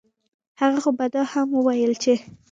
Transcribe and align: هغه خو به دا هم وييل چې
هغه 0.61 0.79
خو 0.83 0.91
به 0.97 1.05
دا 1.13 1.21
هم 1.31 1.47
وييل 1.67 1.93
چې 2.03 2.13